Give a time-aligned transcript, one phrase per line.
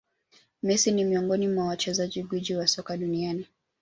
[0.63, 3.47] Messi ni miongoni mwa wachezaji gwiji wa soka duniani